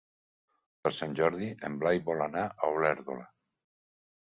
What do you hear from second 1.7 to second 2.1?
Blai